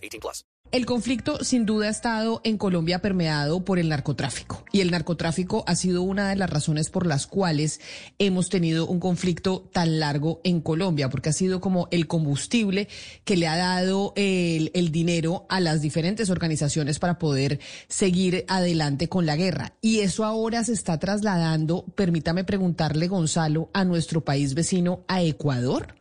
18 0.00 0.20
plus. 0.20 0.44
El 0.72 0.86
conflicto 0.86 1.42
sin 1.42 1.66
duda 1.66 1.88
ha 1.88 1.90
estado 1.90 2.40
en 2.44 2.56
Colombia 2.56 3.00
permeado 3.00 3.64
por 3.64 3.80
el 3.80 3.88
narcotráfico 3.88 4.64
y 4.70 4.82
el 4.82 4.92
narcotráfico 4.92 5.64
ha 5.66 5.74
sido 5.74 6.02
una 6.02 6.28
de 6.28 6.36
las 6.36 6.48
razones 6.48 6.90
por 6.90 7.06
las 7.06 7.26
cuales 7.26 7.80
hemos 8.20 8.50
tenido 8.50 8.86
un 8.86 9.00
conflicto 9.00 9.68
tan 9.72 9.98
largo 9.98 10.40
en 10.44 10.60
Colombia 10.60 11.10
porque 11.10 11.30
ha 11.30 11.32
sido 11.32 11.60
como 11.60 11.88
el 11.90 12.06
combustible 12.06 12.86
que 13.24 13.36
le 13.36 13.48
ha 13.48 13.56
dado 13.56 14.12
el 14.14 14.92
dinero 14.92 15.44
a 15.48 15.58
las 15.58 15.82
diferentes 15.82 16.30
organizaciones 16.30 17.00
para 17.00 17.18
poder 17.18 17.58
seguir 17.88 18.44
adelante 18.46 19.08
con 19.08 19.26
la 19.26 19.34
guerra 19.34 19.74
y 19.80 20.00
eso 20.00 20.24
ahora 20.24 20.62
se 20.62 20.72
está 20.72 21.00
trasladando, 21.00 21.84
permítame 21.96 22.44
preguntarle 22.44 23.08
Gonzalo, 23.08 23.70
a 23.72 23.84
nuestro 23.84 24.24
país 24.24 24.54
vecino, 24.54 25.04
a 25.08 25.20
Ecuador. 25.20 25.99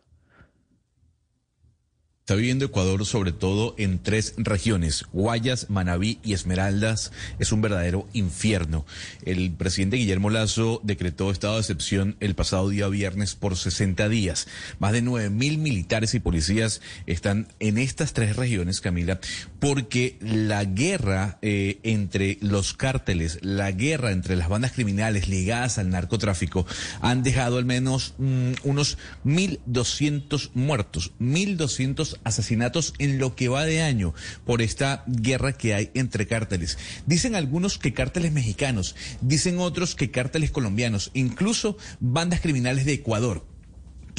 Está 2.29 2.37
viviendo 2.37 2.65
Ecuador 2.65 3.07
sobre 3.07 3.31
todo 3.31 3.73
en 3.79 3.97
tres 3.97 4.35
regiones, 4.37 5.03
Guayas, 5.11 5.71
Manabí 5.71 6.19
y 6.23 6.33
Esmeraldas. 6.33 7.11
Es 7.39 7.51
un 7.51 7.63
verdadero 7.63 8.07
infierno. 8.13 8.85
El 9.25 9.51
presidente 9.53 9.97
Guillermo 9.97 10.29
Lazo 10.29 10.79
decretó 10.83 11.31
estado 11.31 11.55
de 11.55 11.61
excepción 11.61 12.17
el 12.19 12.35
pasado 12.35 12.69
día 12.69 12.87
viernes 12.87 13.33
por 13.33 13.57
60 13.57 14.07
días. 14.09 14.47
Más 14.77 14.91
de 14.91 15.01
9 15.01 15.31
mil 15.31 15.57
militares 15.57 16.13
y 16.13 16.19
policías 16.19 16.81
están 17.07 17.47
en 17.59 17.79
estas 17.79 18.13
tres 18.13 18.35
regiones, 18.35 18.79
Camila, 18.79 19.19
porque 19.59 20.15
la 20.21 20.65
guerra 20.65 21.39
eh, 21.41 21.79
entre 21.81 22.37
los 22.41 22.75
cárteles, 22.75 23.39
la 23.41 23.71
guerra 23.71 24.11
entre 24.11 24.35
las 24.35 24.49
bandas 24.49 24.73
criminales 24.73 25.29
ligadas 25.29 25.79
al 25.79 25.89
narcotráfico 25.89 26.67
han 27.01 27.23
dejado 27.23 27.57
al 27.57 27.65
menos 27.65 28.13
mm, 28.19 28.51
unos 28.65 28.99
1.200 29.25 30.51
muertos, 30.53 31.11
1.200 31.19 32.18
asesinatos 32.23 32.93
en 32.99 33.17
lo 33.17 33.35
que 33.35 33.49
va 33.49 33.65
de 33.65 33.81
año 33.81 34.13
por 34.45 34.61
esta 34.61 35.03
guerra 35.07 35.53
que 35.53 35.73
hay 35.73 35.91
entre 35.93 36.27
cárteles. 36.27 36.77
Dicen 37.05 37.35
algunos 37.35 37.77
que 37.77 37.93
cárteles 37.93 38.31
mexicanos, 38.31 38.95
dicen 39.21 39.59
otros 39.59 39.95
que 39.95 40.11
cárteles 40.11 40.51
colombianos, 40.51 41.11
incluso 41.13 41.77
bandas 41.99 42.41
criminales 42.41 42.85
de 42.85 42.93
Ecuador 42.93 43.43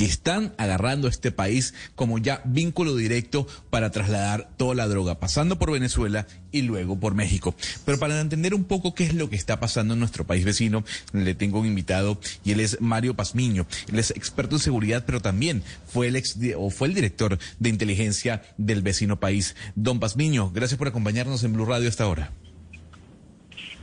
que 0.00 0.06
están 0.06 0.54
agarrando 0.56 1.08
a 1.08 1.10
este 1.10 1.30
país 1.30 1.74
como 1.94 2.16
ya 2.16 2.40
vínculo 2.46 2.96
directo 2.96 3.46
para 3.68 3.90
trasladar 3.90 4.48
toda 4.56 4.74
la 4.74 4.88
droga, 4.88 5.20
pasando 5.20 5.58
por 5.58 5.72
Venezuela 5.72 6.26
y 6.52 6.62
luego 6.62 6.98
por 6.98 7.14
México. 7.14 7.54
Pero 7.84 7.98
para 7.98 8.18
entender 8.18 8.54
un 8.54 8.64
poco 8.64 8.94
qué 8.94 9.04
es 9.04 9.12
lo 9.12 9.28
que 9.28 9.36
está 9.36 9.60
pasando 9.60 9.92
en 9.92 10.00
nuestro 10.00 10.26
país 10.26 10.46
vecino, 10.46 10.84
le 11.12 11.34
tengo 11.34 11.60
un 11.60 11.66
invitado 11.66 12.18
y 12.46 12.52
él 12.52 12.60
es 12.60 12.80
Mario 12.80 13.12
Pazmiño. 13.12 13.66
Él 13.92 13.98
es 13.98 14.10
experto 14.12 14.56
en 14.56 14.60
seguridad, 14.60 15.04
pero 15.04 15.20
también 15.20 15.62
fue 15.86 16.08
el 16.08 16.16
ex 16.16 16.38
o 16.56 16.70
fue 16.70 16.88
el 16.88 16.94
director 16.94 17.38
de 17.58 17.68
inteligencia 17.68 18.40
del 18.56 18.80
vecino 18.80 19.20
país. 19.20 19.54
Don 19.74 20.00
Pazmiño, 20.00 20.50
gracias 20.50 20.78
por 20.78 20.88
acompañarnos 20.88 21.44
en 21.44 21.52
Blue 21.52 21.66
Radio 21.66 21.90
hasta 21.90 22.04
ahora. 22.04 22.32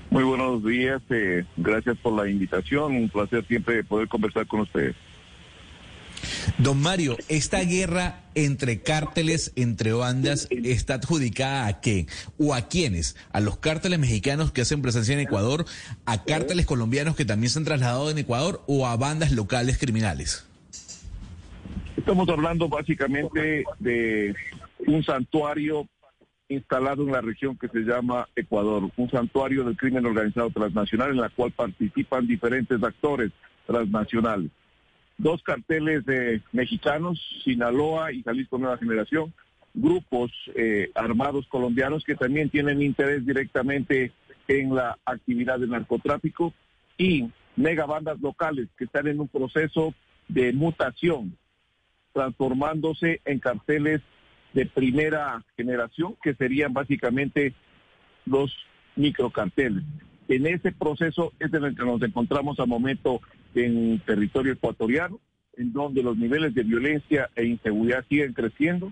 Muy 0.09 0.23
buenos 0.23 0.65
días, 0.65 0.99
eh, 1.11 1.45
gracias 1.57 1.95
por 1.97 2.13
la 2.13 2.27
invitación, 2.27 2.95
un 2.95 3.07
placer 3.07 3.45
siempre 3.45 3.83
poder 3.83 4.07
conversar 4.07 4.47
con 4.47 4.61
ustedes. 4.61 4.95
Don 6.57 6.81
Mario, 6.81 7.17
¿esta 7.27 7.61
guerra 7.61 8.21
entre 8.35 8.81
cárteles, 8.81 9.51
entre 9.55 9.93
bandas, 9.93 10.47
está 10.49 10.95
adjudicada 10.95 11.67
a 11.67 11.81
qué? 11.81 12.07
¿O 12.37 12.53
a 12.53 12.67
quiénes? 12.67 13.15
¿A 13.31 13.39
los 13.39 13.57
cárteles 13.57 13.99
mexicanos 13.99 14.51
que 14.51 14.61
hacen 14.61 14.81
presencia 14.81 15.13
en 15.13 15.19
Ecuador? 15.19 15.65
¿A 16.05 16.23
cárteles 16.23 16.65
colombianos 16.65 17.15
que 17.15 17.25
también 17.25 17.49
se 17.49 17.59
han 17.59 17.65
trasladado 17.65 18.09
en 18.09 18.17
Ecuador? 18.17 18.61
¿O 18.67 18.87
a 18.87 18.95
bandas 18.95 19.31
locales 19.31 19.77
criminales? 19.77 20.47
Estamos 21.95 22.29
hablando 22.29 22.69
básicamente 22.69 23.63
de 23.79 24.35
un 24.85 25.03
santuario 25.03 25.87
instalado 26.49 27.03
en 27.03 27.11
la 27.11 27.21
región 27.21 27.57
que 27.57 27.67
se 27.67 27.79
llama 27.79 28.27
Ecuador, 28.35 28.89
un 28.95 29.09
santuario 29.09 29.65
del 29.65 29.75
crimen 29.75 30.05
organizado 30.05 30.49
transnacional 30.49 31.11
en 31.11 31.17
la 31.17 31.29
cual 31.29 31.51
participan 31.51 32.25
diferentes 32.25 32.81
actores 32.81 33.31
transnacionales 33.65 34.49
dos 35.17 35.41
carteles 35.43 36.05
de 36.05 36.41
mexicanos, 36.51 37.19
Sinaloa 37.43 38.11
y 38.11 38.23
Jalisco 38.23 38.57
Nueva 38.57 38.77
Generación, 38.77 39.33
grupos 39.73 40.31
eh, 40.55 40.91
armados 40.95 41.47
colombianos 41.47 42.03
que 42.03 42.15
también 42.15 42.49
tienen 42.49 42.81
interés 42.81 43.25
directamente 43.25 44.11
en 44.47 44.75
la 44.75 44.97
actividad 45.05 45.59
de 45.59 45.67
narcotráfico 45.67 46.53
y 46.97 47.29
megabandas 47.55 48.19
locales 48.21 48.67
que 48.77 48.85
están 48.85 49.07
en 49.07 49.19
un 49.19 49.27
proceso 49.27 49.93
de 50.27 50.53
mutación, 50.53 51.37
transformándose 52.13 53.21
en 53.25 53.39
carteles 53.39 54.01
de 54.53 54.65
primera 54.65 55.43
generación, 55.55 56.15
que 56.21 56.33
serían 56.35 56.73
básicamente 56.73 57.53
los 58.25 58.55
microcarteles. 58.95 59.83
En 60.27 60.45
ese 60.45 60.71
proceso 60.71 61.33
es 61.39 61.53
en 61.53 61.63
el 61.63 61.75
que 61.75 61.85
nos 61.85 62.01
encontramos 62.01 62.59
al 62.59 62.67
momento 62.67 63.21
en 63.65 63.99
territorio 64.05 64.53
ecuatoriano, 64.53 65.19
en 65.55 65.73
donde 65.73 66.03
los 66.03 66.17
niveles 66.17 66.53
de 66.53 66.63
violencia 66.63 67.29
e 67.35 67.45
inseguridad 67.45 68.05
siguen 68.07 68.33
creciendo, 68.33 68.91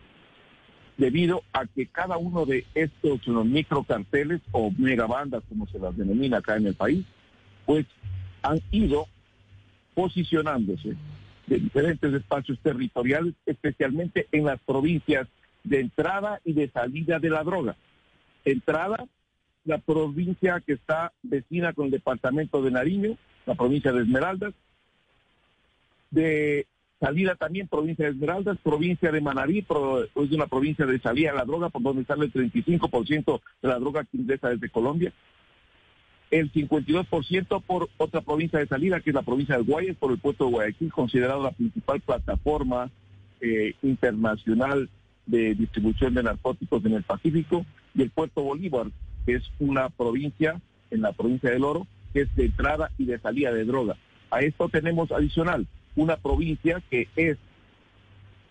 debido 0.98 1.44
a 1.53 1.66
que 1.66 1.88
cada 1.88 2.18
uno 2.18 2.46
de 2.46 2.66
estos 2.74 3.28
microcarteles 3.28 4.42
o 4.52 4.72
megabandas, 4.78 5.44
como 5.50 5.68
se 5.68 5.80
las 5.80 5.96
denomina 5.96 6.38
acá 6.38 6.56
en 6.56 6.68
el 6.68 6.76
país, 6.76 7.06
pues 7.66 7.86
han 8.42 8.59
ido 8.72 9.08
posicionándose 9.94 10.96
de 11.47 11.59
diferentes 11.59 12.14
espacios 12.14 12.58
territoriales, 12.59 13.34
especialmente 13.46 14.28
en 14.32 14.46
las 14.46 14.59
provincias 14.62 15.28
de 15.64 15.80
entrada 15.80 16.42
y 16.44 16.53
de 16.53 16.70
salida 16.70 17.20
de 17.20 17.30
la 17.30 17.44
droga. 17.44 17.76
Entrada, 18.44 19.06
la 19.64 19.80
provincia 19.80 20.62
que 20.66 20.74
está 20.74 21.12
vecina 21.24 21.74
con 21.74 21.86
el 21.86 21.92
departamento 21.92 22.62
de 22.62 22.72
Nariño, 22.72 23.18
la 23.46 23.56
provincia 23.56 23.92
de 23.92 24.02
Esmeraldas, 24.02 24.54
de 26.12 26.68
salida 27.00 27.36
también 27.36 27.68
provincia 27.68 28.06
de 28.06 28.12
Esmeraldas, 28.12 28.58
provincia 28.64 29.12
de 29.12 29.22
Manarí, 29.22 29.60
es 29.60 30.32
una 30.32 30.48
provincia 30.48 30.86
de 30.86 31.00
salida 31.00 31.32
de 31.32 31.38
la 31.38 31.46
droga, 31.46 31.70
por 31.70 31.82
donde 31.82 32.06
sale 32.06 32.26
el 32.26 32.34
35% 32.34 33.42
de 33.62 33.68
la 33.68 33.80
droga 33.80 34.04
que 34.04 34.18
ingresa 34.18 34.50
desde 34.50 34.70
Colombia, 34.70 35.14
el 36.32 36.52
52% 36.52 37.62
por 37.64 37.90
otra 37.98 38.22
provincia 38.22 38.60
de 38.60 38.68
salida, 38.68 39.00
que 39.00 39.12
es 39.12 39.14
la 39.14 39.22
provincia 39.22 39.58
de 39.58 39.64
Guayas, 39.64 39.96
por 39.98 40.12
el 40.12 40.18
puerto 40.18 40.46
de 40.46 40.52
Guayaquil, 40.52 40.92
considerado 40.92 41.44
la 41.44 41.52
principal 41.52 42.02
plataforma 42.02 42.90
eh, 43.42 43.74
internacional 43.84 44.90
de 45.26 45.56
distribución 45.56 46.14
de 46.14 46.24
narcóticos 46.24 46.84
en 46.86 46.94
el 46.94 47.04
Pacífico, 47.04 47.66
y 47.94 48.02
el 48.02 48.10
puerto 48.10 48.42
Bolívar, 48.42 48.88
que 49.26 49.36
es 49.36 49.44
una 49.60 49.90
provincia 49.90 50.60
en 50.92 51.02
la 51.02 51.14
provincia 51.14 51.52
del 51.52 51.64
Oro, 51.64 51.88
que 52.16 52.22
es 52.22 52.36
de 52.38 52.46
entrada 52.46 52.90
y 52.98 53.03
de 53.03 53.20
salida 53.20 53.52
de 53.52 53.66
droga. 53.66 53.98
A 54.31 54.40
esto 54.40 54.70
tenemos 54.70 55.12
adicional 55.12 55.68
una 55.98 56.16
provincia 56.16 56.81
que 56.90 57.09
es 57.18 57.38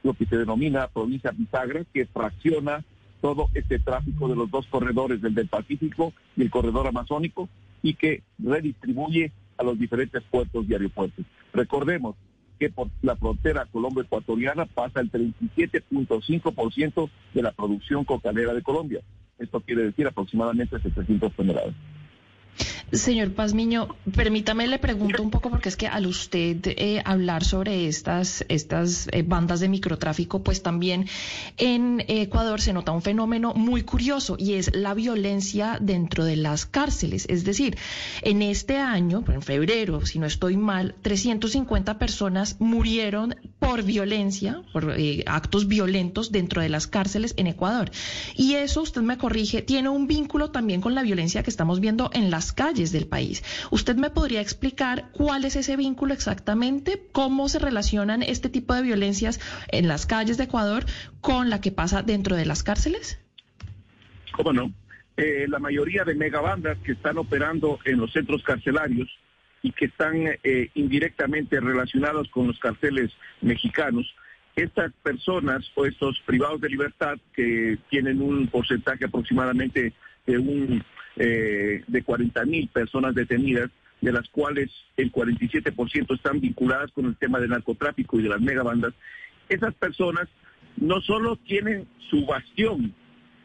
lo 0.03 0.13
que 0.13 0.27
se 0.27 0.37
denomina 0.37 0.87
provincia 0.89 1.31
bisagra, 1.31 1.83
que 1.95 2.05
fracciona 2.05 2.85
todo 3.23 3.49
este 3.55 3.79
tráfico 3.79 4.29
de 4.29 4.37
los 4.37 4.51
dos 4.51 4.67
corredores, 4.67 5.23
del 5.23 5.35
del 5.35 5.49
Pacífico 5.49 6.13
y 6.37 6.43
el 6.43 6.51
corredor 6.51 6.89
amazónico, 6.89 7.49
y 7.83 7.95
que 7.95 8.23
redistribuye 8.39 9.33
a 9.57 9.63
los 9.63 9.79
diferentes 9.79 10.23
puertos 10.25 10.67
y 10.69 10.75
aeropuertos. 10.75 11.25
Recordemos 11.55 12.17
que 12.59 12.69
por 12.69 12.91
la 13.01 13.17
frontera 13.17 13.65
colombo-ecuatoriana 13.65 14.67
pasa 14.67 15.01
el 15.01 15.11
37.5% 15.11 17.09
de 17.33 17.43
la 17.43 17.53
producción 17.53 18.05
cocalera 18.05 18.53
de 18.53 18.61
Colombia. 18.61 19.01
Esto 19.39 19.61
quiere 19.61 19.85
decir 19.85 20.07
aproximadamente 20.07 20.79
700 20.79 21.33
toneladas. 21.33 21.75
Señor 22.93 23.33
Pazmiño, 23.33 23.89
permítame 24.15 24.67
le 24.67 24.79
pregunto 24.79 25.23
un 25.23 25.31
poco 25.31 25.51
porque 25.51 25.69
es 25.69 25.77
que 25.77 25.89
al 25.89 26.07
usted 26.07 26.59
eh, 26.65 27.03
hablar 27.05 27.43
sobre 27.43 27.89
estas, 27.89 28.45
estas 28.49 29.09
eh, 29.11 29.23
bandas 29.23 29.61
de 29.61 29.69
microtráfico, 29.69 30.43
pues 30.43 30.63
también 30.63 31.09
en 31.57 32.05
Ecuador 32.07 32.61
se 32.61 32.73
nota 32.73 32.93
un 32.93 33.03
fenómeno 33.03 33.53
muy 33.55 33.83
curioso 33.83 34.37
y 34.39 34.55
es 34.55 34.75
la 34.75 34.95
violencia 34.95 35.79
dentro 35.81 36.25
de 36.25 36.37
las 36.37 36.67
cárceles. 36.67 37.27
Es 37.29 37.45
decir, 37.45 37.77
en 38.23 38.43
este 38.43 38.77
año, 38.79 39.25
en 39.29 39.43
febrero, 39.43 40.05
si 40.07 40.19
no 40.19 40.27
estoy 40.27 40.57
mal, 40.57 40.95
350 41.03 41.99
personas 41.99 42.57
murieron 42.61 43.35
por 43.59 43.83
violencia, 43.83 44.63
por 44.73 44.95
eh, 44.97 45.25
actos 45.27 45.67
violentos 45.67 46.31
dentro 46.31 46.63
de 46.63 46.69
las 46.69 46.87
cárceles 46.87 47.35
en 47.39 47.49
Ecuador. 47.49 47.91
Y 48.37 48.55
eso, 48.55 48.83
usted 48.83 49.03
me 49.03 49.19
corrige, 49.19 49.63
tiene 49.63 49.89
un 49.89 50.07
vínculo 50.07 50.51
también 50.51 50.81
con 50.81 50.95
la 50.95 51.03
violencia 51.03 51.43
que 51.43 51.51
estamos 51.51 51.81
viendo 51.81 52.11
en 52.13 52.31
las 52.31 52.53
calles 52.53 52.74
del 52.75 53.07
país. 53.07 53.45
¿Usted 53.71 53.95
me 53.95 54.11
podría 54.11 54.41
explicar 54.41 55.11
cuál 55.13 55.45
es 55.45 55.55
ese 55.55 55.77
vínculo 55.77 56.13
exactamente? 56.13 57.01
¿Cómo 57.13 57.49
se 57.49 57.61
relacionan 57.61 58.23
este 58.23 58.49
tipo 58.49 58.75
de 58.75 58.83
violencias 58.83 59.41
en 59.69 59.87
las 59.87 60.07
calles 60.07 60.39
de 60.39 60.45
Ecuador 60.45 60.85
con 61.21 61.51
la 61.51 61.61
que 61.61 61.71
pasa 61.71 62.03
dentro 62.03 62.35
de 62.35 62.47
las 62.47 62.65
cárceles? 62.65 63.21
¿Cómo 64.33 64.53
no? 64.53 64.73
Eh, 65.17 65.47
la 65.49 65.61
mayoría 65.61 66.03
de 66.03 66.17
megabandas 66.17 66.77
que 66.79 66.93
están 66.93 67.17
operando 67.19 67.79
en 67.85 67.99
los 67.99 68.13
centros 68.13 68.43
carcelarios 68.43 69.09
y 69.63 69.71
que 69.71 69.85
están 69.85 70.17
eh, 70.43 70.71
indirectamente 70.75 71.61
relacionados 71.61 72.29
con 72.31 72.49
los 72.49 72.59
carteles 72.59 73.13
mexicanos, 73.41 74.13
estas 74.57 74.93
personas 75.05 75.65
o 75.77 75.87
estos 75.87 76.21
privados 76.27 76.61
de 76.61 76.71
libertad 76.71 77.15
que 77.33 77.79
tienen 77.89 78.21
un 78.21 78.49
porcentaje 78.49 79.05
aproximadamente 79.05 79.93
de 80.27 80.39
un 80.39 80.85
eh, 81.17 81.83
de 81.87 82.03
40 82.03 82.45
mil 82.45 82.69
personas 82.69 83.15
detenidas, 83.15 83.71
de 84.01 84.13
las 84.13 84.29
cuales 84.29 84.71
el 84.97 85.11
47% 85.13 86.15
están 86.15 86.41
vinculadas 86.41 86.91
con 86.93 87.07
el 87.07 87.17
tema 87.17 87.41
del 87.41 87.51
narcotráfico 87.51 88.19
y 88.19 88.23
de 88.23 88.29
las 88.29 88.41
megabandas, 88.41 88.93
esas 89.49 89.75
personas 89.75 90.29
no 90.77 91.01
solo 91.01 91.37
tienen 91.37 91.87
su 92.11 92.27
bastión 92.27 92.93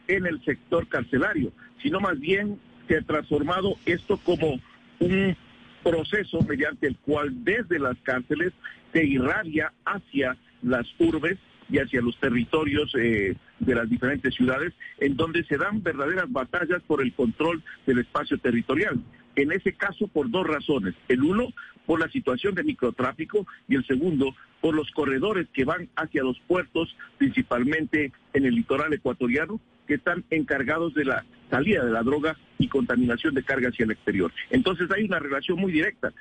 en 0.08 0.26
el 0.26 0.44
sector 0.44 0.88
carcelario, 0.88 1.52
sino 1.82 2.00
más 2.00 2.20
bien 2.20 2.60
se 2.88 2.98
ha 2.98 3.02
transformado 3.02 3.76
esto 3.86 4.18
como 4.18 4.60
un 5.00 5.38
proceso 5.84 6.42
mediante 6.42 6.88
el 6.88 6.98
cual 6.98 7.44
desde 7.44 7.80
las 7.80 7.98
cárceles 8.04 8.52
se 8.92 9.06
irradia 9.06 9.72
hacia 9.86 10.36
las 10.62 10.88
urbes 10.98 11.38
y 11.70 11.78
hacia 11.78 12.02
los 12.02 12.18
territorios 12.20 12.92
eh, 13.00 13.36
de 13.60 13.76
las 13.76 13.90
diferentes 13.90 14.34
ciudades, 14.34 14.74
en 15.00 15.16
donde 15.16 15.44
se 15.44 15.58
dan 15.58 15.84
verdaderas 15.84 16.32
batallas 16.32 16.82
por 16.84 17.02
el 17.02 17.14
control 17.14 17.64
del 17.86 18.00
espacio 18.00 18.38
territorial. 18.38 19.00
En 19.36 19.52
ese 19.52 19.74
caso, 19.74 20.08
por 20.08 20.30
dos 20.30 20.46
razones. 20.46 20.96
El 21.08 21.24
uno, 21.24 21.54
por 21.86 22.00
la 22.00 22.10
situación 22.10 22.56
de 22.56 22.64
microtráfico 22.64 23.48
y 23.68 23.76
el 23.76 23.86
segundo, 23.86 24.36
por 24.62 24.76
los 24.76 24.92
corredores 24.92 25.48
que 25.54 25.66
van 25.66 25.90
hacia 25.96 26.24
los 26.24 26.40
puertos, 26.42 26.96
principalmente 27.18 28.12
en 28.34 28.46
el 28.46 28.56
litoral 28.56 28.94
ecuatoriano, 28.94 29.60
que 29.88 29.96
están 29.96 30.24
encargados 30.30 30.94
de 30.94 31.06
la 31.06 31.26
salida 31.50 31.84
de 31.84 31.92
la 31.92 32.04
droga 32.04 32.38
y 32.60 32.68
contaminación 32.68 33.34
de 33.34 33.44
carga 33.44 33.70
hacia 33.70 33.86
el 33.86 33.92
exterior. 33.92 34.32
Entonces 34.52 34.90
hay 34.92 35.06
una 35.06 35.20
relación 35.20 35.60
muy 35.60 35.72
directa. 35.72 36.14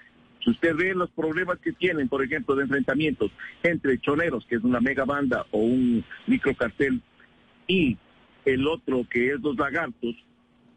Si 0.43 0.51
usted 0.51 0.75
ve 0.75 0.95
los 0.95 1.11
problemas 1.11 1.59
que 1.59 1.73
tienen, 1.73 2.09
por 2.09 2.23
ejemplo, 2.25 2.55
de 2.55 2.63
enfrentamientos 2.63 3.31
entre 3.63 3.99
choneros, 3.99 4.47
que 4.47 4.57
es 4.57 4.63
una 4.63 4.81
mega 4.81 5.05
banda 5.05 5.45
o 5.51 5.59
un 5.59 6.05
microcartel, 6.27 7.03
y 7.69 7.97
el 8.45 8.67
otro 8.67 9.07
que 9.09 9.33
es 9.33 9.41
los 9.41 9.57
lagartos, 9.57 10.17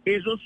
ellos 0.06 0.40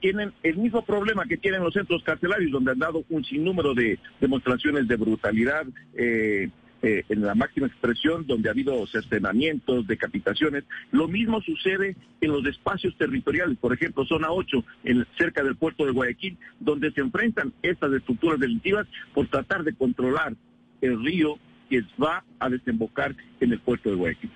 tienen 0.00 0.32
el 0.42 0.56
mismo 0.56 0.82
problema 0.82 1.26
que 1.26 1.36
tienen 1.36 1.62
los 1.62 1.74
centros 1.74 2.02
carcelarios, 2.02 2.50
donde 2.50 2.72
han 2.72 2.78
dado 2.78 3.04
un 3.10 3.22
sinnúmero 3.24 3.74
de 3.74 3.98
demostraciones 4.18 4.88
de 4.88 4.96
brutalidad 4.96 5.66
eh, 5.94 6.48
eh, 6.82 7.04
en 7.10 7.20
la 7.20 7.34
máxima 7.34 7.66
expresión, 7.66 8.26
donde 8.26 8.48
ha 8.48 8.52
habido 8.52 8.86
cercenamientos, 8.86 9.86
decapitaciones. 9.86 10.64
Lo 10.90 11.06
mismo 11.06 11.42
sucede 11.42 11.94
en 12.22 12.32
los 12.32 12.46
espacios 12.46 12.96
territoriales, 12.96 13.58
por 13.58 13.74
ejemplo, 13.74 14.06
zona 14.06 14.30
8, 14.30 14.64
en, 14.84 15.06
cerca 15.18 15.42
del 15.42 15.56
puerto 15.56 15.84
de 15.84 15.92
Guayaquil, 15.92 16.38
donde 16.58 16.90
se 16.92 17.02
enfrentan 17.02 17.52
estas 17.60 17.92
estructuras 17.92 18.40
delictivas 18.40 18.86
por 19.12 19.26
tratar 19.26 19.62
de 19.64 19.74
controlar 19.74 20.34
el 20.80 21.04
río 21.04 21.38
que 21.68 21.82
va 22.02 22.24
a 22.38 22.48
desembocar 22.48 23.14
en 23.40 23.52
el 23.52 23.60
puerto 23.60 23.90
de 23.90 23.96
Guayaquil. 23.96 24.30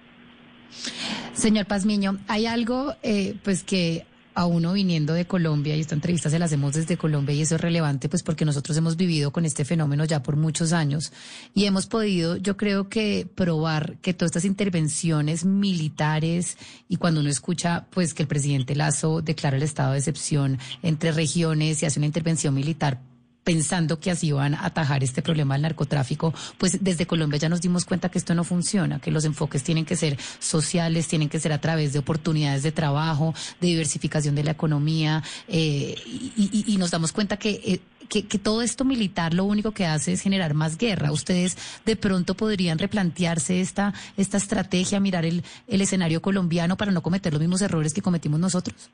Señor 1.34 1.66
Pazmiño, 1.66 2.18
hay 2.28 2.46
algo 2.46 2.94
eh, 3.02 3.36
pues 3.42 3.64
que 3.64 4.06
a 4.34 4.46
uno 4.46 4.72
viniendo 4.72 5.14
de 5.14 5.26
Colombia, 5.26 5.76
y 5.76 5.80
esta 5.80 5.94
entrevista 5.94 6.28
se 6.28 6.38
la 6.38 6.46
hacemos 6.46 6.74
desde 6.74 6.96
Colombia, 6.96 7.34
y 7.34 7.42
eso 7.42 7.54
es 7.54 7.60
relevante, 7.60 8.08
pues 8.08 8.22
porque 8.22 8.44
nosotros 8.44 8.76
hemos 8.76 8.96
vivido 8.96 9.30
con 9.30 9.44
este 9.44 9.64
fenómeno 9.64 10.04
ya 10.04 10.22
por 10.22 10.36
muchos 10.36 10.72
años, 10.72 11.12
y 11.54 11.66
hemos 11.66 11.86
podido, 11.86 12.36
yo 12.36 12.56
creo 12.56 12.88
que 12.88 13.28
probar 13.32 13.96
que 13.98 14.12
todas 14.12 14.30
estas 14.30 14.44
intervenciones 14.44 15.44
militares, 15.44 16.56
y 16.88 16.96
cuando 16.96 17.20
uno 17.20 17.30
escucha, 17.30 17.86
pues 17.90 18.12
que 18.12 18.22
el 18.22 18.28
presidente 18.28 18.74
Lazo 18.74 19.22
declara 19.22 19.56
el 19.56 19.62
estado 19.62 19.92
de 19.92 19.98
excepción 19.98 20.58
entre 20.82 21.12
regiones 21.12 21.82
y 21.82 21.86
hace 21.86 22.00
una 22.00 22.06
intervención 22.06 22.54
militar 22.54 23.00
pensando 23.44 24.00
que 24.00 24.10
así 24.10 24.32
van 24.32 24.54
a 24.54 24.64
atajar 24.64 25.04
este 25.04 25.22
problema 25.22 25.54
del 25.54 25.62
narcotráfico, 25.62 26.34
pues 26.58 26.82
desde 26.82 27.06
Colombia 27.06 27.38
ya 27.38 27.48
nos 27.48 27.60
dimos 27.60 27.84
cuenta 27.84 28.08
que 28.08 28.18
esto 28.18 28.34
no 28.34 28.42
funciona, 28.42 28.98
que 28.98 29.10
los 29.10 29.24
enfoques 29.24 29.62
tienen 29.62 29.84
que 29.84 29.96
ser 29.96 30.18
sociales, 30.38 31.06
tienen 31.06 31.28
que 31.28 31.38
ser 31.38 31.52
a 31.52 31.60
través 31.60 31.92
de 31.92 31.98
oportunidades 31.98 32.62
de 32.62 32.72
trabajo, 32.72 33.34
de 33.60 33.68
diversificación 33.68 34.34
de 34.34 34.44
la 34.44 34.52
economía, 34.52 35.22
eh, 35.46 35.94
y, 36.36 36.76
nos 36.78 36.90
damos 36.90 37.12
cuenta 37.12 37.38
eh, 37.42 37.80
que... 38.08 38.26
que, 38.26 38.38
todo 38.38 38.62
esto 38.62 38.84
militar 38.84 39.32
lo 39.32 39.44
único 39.44 39.72
que 39.72 39.86
hace 39.86 40.12
es 40.12 40.20
generar 40.20 40.54
más 40.54 40.76
guerra. 40.76 41.12
Ustedes 41.12 41.56
de 41.84 41.96
pronto 41.96 42.34
podrían 42.34 42.78
replantearse 42.78 43.60
esta, 43.60 43.94
esta 44.16 44.38
estrategia, 44.38 45.00
mirar 45.00 45.24
el, 45.24 45.44
el 45.68 45.80
escenario 45.80 46.20
colombiano 46.20 46.76
para 46.76 46.92
no 46.92 47.02
cometer 47.02 47.32
los 47.32 47.40
mismos 47.40 47.62
errores 47.62 47.94
que 47.94 48.02
cometimos 48.02 48.40
nosotros. 48.40 48.90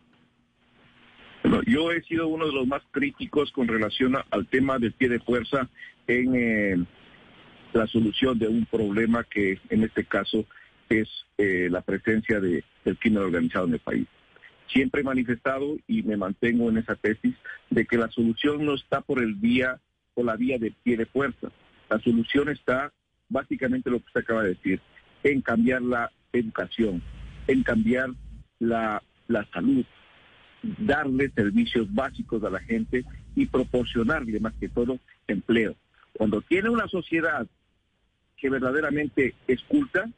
Bueno, 1.42 1.62
yo 1.66 1.90
he 1.90 2.02
sido 2.02 2.28
uno 2.28 2.46
de 2.46 2.52
los 2.52 2.66
más 2.66 2.82
críticos 2.90 3.50
con 3.52 3.66
relación 3.66 4.14
al 4.30 4.46
tema 4.46 4.78
del 4.78 4.92
pie 4.92 5.08
de 5.08 5.20
fuerza 5.20 5.68
en 6.06 6.34
eh, 6.34 6.84
la 7.72 7.86
solución 7.86 8.38
de 8.38 8.48
un 8.48 8.66
problema 8.66 9.24
que 9.24 9.58
en 9.70 9.84
este 9.84 10.04
caso 10.04 10.44
es 10.88 11.08
eh, 11.38 11.68
la 11.70 11.80
presencia 11.80 12.40
de, 12.40 12.64
del 12.84 12.98
crimen 12.98 13.22
organizado 13.22 13.66
en 13.66 13.74
el 13.74 13.78
país. 13.78 14.06
Siempre 14.68 15.00
he 15.00 15.04
manifestado 15.04 15.76
y 15.88 16.02
me 16.02 16.16
mantengo 16.16 16.68
en 16.68 16.78
esa 16.78 16.94
tesis 16.94 17.34
de 17.70 17.86
que 17.86 17.96
la 17.96 18.10
solución 18.10 18.64
no 18.64 18.74
está 18.74 19.00
por 19.00 19.22
el 19.22 19.34
vía 19.34 19.80
o 20.14 20.22
la 20.22 20.36
vía 20.36 20.58
de 20.58 20.72
pie 20.82 20.96
de 20.96 21.06
fuerza. 21.06 21.50
La 21.88 21.98
solución 22.00 22.48
está 22.50 22.92
básicamente 23.28 23.90
lo 23.90 23.98
que 24.00 24.06
usted 24.06 24.20
acaba 24.20 24.42
de 24.42 24.50
decir, 24.50 24.80
en 25.22 25.40
cambiar 25.40 25.82
la 25.82 26.10
educación, 26.32 27.02
en 27.46 27.62
cambiar 27.62 28.10
la, 28.58 29.02
la 29.28 29.44
salud, 29.52 29.84
darle 30.62 31.30
servicios 31.30 31.92
básicos 31.92 32.42
a 32.44 32.50
la 32.50 32.60
gente 32.60 33.04
y 33.34 33.46
proporcionarle 33.46 34.40
más 34.40 34.54
que 34.54 34.68
todo 34.68 34.98
empleo. 35.26 35.74
Cuando 36.12 36.42
tiene 36.42 36.68
una 36.68 36.88
sociedad 36.88 37.46
que 38.36 38.50
verdaderamente 38.50 39.34
esculta, 39.46 40.10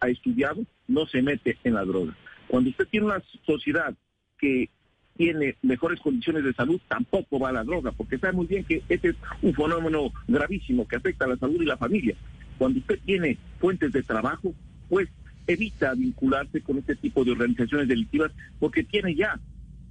ha 0.00 0.08
estudiado, 0.08 0.64
no 0.88 1.06
se 1.06 1.22
mete 1.22 1.58
en 1.64 1.74
la 1.74 1.84
droga. 1.84 2.16
Cuando 2.48 2.70
usted 2.70 2.86
tiene 2.88 3.06
una 3.06 3.22
sociedad 3.44 3.94
que 4.38 4.70
tiene 5.16 5.56
mejores 5.62 6.00
condiciones 6.00 6.44
de 6.44 6.54
salud, 6.54 6.80
tampoco 6.88 7.38
va 7.38 7.50
a 7.50 7.52
la 7.52 7.64
droga, 7.64 7.92
porque 7.92 8.18
sabe 8.18 8.32
muy 8.32 8.46
bien 8.46 8.64
que 8.64 8.82
este 8.88 9.10
es 9.10 9.16
un 9.42 9.54
fenómeno 9.54 10.12
gravísimo 10.26 10.88
que 10.88 10.96
afecta 10.96 11.26
a 11.26 11.28
la 11.28 11.36
salud 11.36 11.60
y 11.60 11.66
la 11.66 11.76
familia. 11.76 12.16
Cuando 12.56 12.78
usted 12.78 12.98
tiene 13.04 13.36
fuentes 13.58 13.92
de 13.92 14.02
trabajo, 14.02 14.54
pues 14.88 15.08
evita 15.46 15.94
vincularse 15.94 16.60
con 16.62 16.78
este 16.78 16.96
tipo 16.96 17.24
de 17.24 17.32
organizaciones 17.32 17.88
delictivas 17.88 18.32
porque 18.58 18.84
tiene 18.84 19.14
ya 19.14 19.38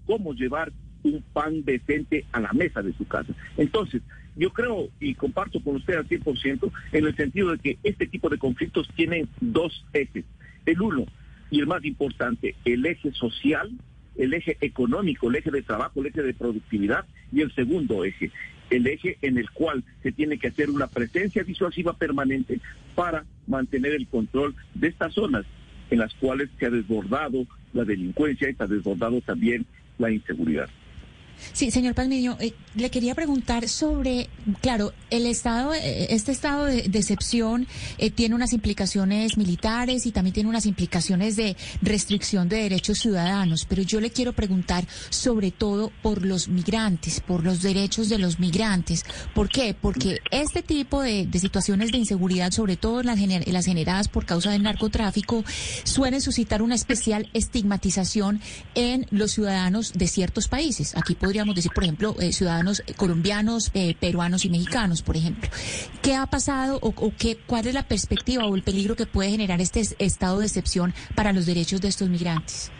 cómo 0.09 0.33
llevar 0.33 0.71
un 1.03 1.23
pan 1.33 1.63
decente 1.63 2.25
a 2.31 2.39
la 2.39 2.51
mesa 2.51 2.81
de 2.81 2.93
su 2.93 3.07
casa. 3.07 3.31
Entonces, 3.57 4.01
yo 4.35 4.49
creo 4.49 4.89
y 4.99 5.13
comparto 5.13 5.61
con 5.61 5.75
usted 5.75 5.97
al 5.97 6.09
100% 6.09 6.71
en 6.93 7.05
el 7.05 7.15
sentido 7.15 7.51
de 7.51 7.59
que 7.59 7.77
este 7.83 8.07
tipo 8.07 8.27
de 8.27 8.39
conflictos 8.39 8.89
tienen 8.95 9.29
dos 9.39 9.85
ejes. 9.93 10.25
El 10.65 10.81
uno, 10.81 11.05
y 11.51 11.59
el 11.59 11.67
más 11.67 11.85
importante, 11.85 12.55
el 12.65 12.87
eje 12.87 13.11
social, 13.13 13.69
el 14.15 14.33
eje 14.33 14.57
económico, 14.61 15.29
el 15.29 15.35
eje 15.35 15.51
de 15.51 15.61
trabajo, 15.61 16.01
el 16.01 16.07
eje 16.07 16.23
de 16.23 16.33
productividad, 16.33 17.05
y 17.31 17.41
el 17.41 17.53
segundo 17.53 18.03
eje, 18.03 18.31
el 18.71 18.87
eje 18.87 19.19
en 19.21 19.37
el 19.37 19.51
cual 19.51 19.83
se 20.01 20.11
tiene 20.11 20.39
que 20.39 20.47
hacer 20.47 20.71
una 20.71 20.87
presencia 20.87 21.43
disuasiva 21.43 21.93
permanente 21.93 22.59
para 22.95 23.25
mantener 23.45 23.93
el 23.93 24.07
control 24.07 24.55
de 24.73 24.87
estas 24.87 25.13
zonas 25.13 25.45
en 25.91 25.99
las 25.99 26.15
cuales 26.15 26.49
se 26.57 26.65
ha 26.65 26.71
desbordado 26.71 27.45
la 27.73 27.83
delincuencia 27.83 28.49
y 28.49 28.55
se 28.55 28.63
ha 28.63 28.67
desbordado 28.67 29.21
también 29.21 29.67
la 29.99 30.11
inseguridad. 30.11 30.69
Sí, 31.53 31.71
señor 31.71 31.95
Palmiño, 31.95 32.37
eh, 32.39 32.53
le 32.75 32.89
quería 32.89 33.15
preguntar 33.15 33.67
sobre, 33.67 34.29
claro, 34.61 34.93
el 35.09 35.25
estado, 35.25 35.73
eh, 35.73 36.07
este 36.13 36.31
estado 36.31 36.65
de, 36.65 36.85
excepción 36.93 37.67
eh, 37.97 38.11
tiene 38.11 38.35
unas 38.35 38.53
implicaciones 38.53 39.37
militares 39.37 40.05
y 40.05 40.11
también 40.11 40.33
tiene 40.33 40.49
unas 40.49 40.65
implicaciones 40.65 41.35
de 41.35 41.55
restricción 41.81 42.49
de 42.49 42.57
derechos 42.57 42.99
ciudadanos, 42.99 43.65
pero 43.67 43.81
yo 43.81 43.99
le 44.01 44.11
quiero 44.11 44.33
preguntar 44.33 44.85
sobre 45.09 45.51
todo 45.51 45.91
por 46.01 46.25
los 46.25 46.47
migrantes, 46.47 47.21
por 47.21 47.43
los 47.43 47.61
derechos 47.61 48.09
de 48.09 48.17
los 48.17 48.39
migrantes. 48.39 49.03
¿Por 49.33 49.49
qué? 49.49 49.73
Porque 49.79 50.19
este 50.31 50.61
tipo 50.61 51.01
de, 51.01 51.27
situaciones 51.39 51.91
de 51.91 51.97
inseguridad, 51.97 52.51
sobre 52.51 52.77
todo 52.77 53.01
las, 53.01 53.19
las 53.19 53.65
generadas 53.65 54.07
por 54.07 54.25
causa 54.25 54.51
del 54.51 54.63
narcotráfico, 54.63 55.43
suelen 55.83 56.21
suscitar 56.21 56.61
una 56.61 56.75
especial 56.75 57.29
estigmatización 57.33 58.41
en 58.75 59.07
los 59.11 59.31
ciudadanos 59.31 59.93
de 59.93 60.07
ciertos 60.07 60.47
países. 60.47 60.95
Aquí 60.95 61.15
podríamos 61.29 61.53
decir, 61.53 61.71
por 61.71 61.83
ejemplo, 61.83 62.15
eh, 62.19 62.33
ciudadanos 62.33 62.81
colombianos, 62.97 63.69
eh, 63.75 63.93
peruanos 63.99 64.45
y 64.45 64.49
mexicanos, 64.49 65.03
por 65.03 65.15
ejemplo. 65.15 65.47
¿Qué 66.01 66.15
ha 66.15 66.25
pasado 66.25 66.79
o, 66.81 67.13
qué, 67.15 67.37
cuál 67.45 67.67
es 67.67 67.75
la 67.75 67.83
perspectiva 67.83 68.47
o 68.47 68.55
el 68.55 68.63
peligro 68.63 68.95
que 68.95 69.05
puede 69.05 69.29
generar 69.29 69.61
este 69.61 69.83
estado 69.99 70.39
de 70.39 70.47
excepción 70.47 70.91
para 71.13 71.31
los 71.31 71.45
derechos 71.45 71.81
de 71.81 71.89
estos 71.89 72.09
migrantes? 72.09 72.71